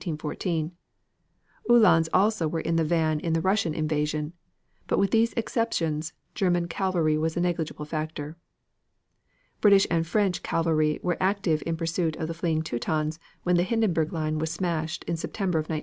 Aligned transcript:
The 0.03 0.71
Uhlans 1.69 2.09
also 2.11 2.47
were 2.47 2.59
in 2.59 2.75
the 2.75 2.83
van 2.83 3.19
in 3.19 3.33
the 3.33 3.39
Russian 3.39 3.75
invasion, 3.75 4.33
but 4.87 4.97
with 4.97 5.11
these 5.11 5.31
exceptions, 5.33 6.13
German 6.33 6.67
cavalry 6.67 7.19
was 7.19 7.37
a 7.37 7.39
negligible 7.39 7.85
factor. 7.85 8.35
British 9.61 9.85
and 9.91 10.07
French 10.07 10.41
cavalry 10.41 10.99
were 11.03 11.17
active 11.21 11.61
in 11.67 11.77
pursuit 11.77 12.15
of 12.15 12.27
the 12.27 12.33
fleeing 12.33 12.63
Teutons 12.63 13.19
when 13.43 13.57
the 13.57 13.61
Hindenburg 13.63 14.11
line 14.11 14.39
was 14.39 14.49
smashed 14.51 15.03
in 15.03 15.17
September 15.17 15.59
of 15.59 15.65
1918. 15.65 15.79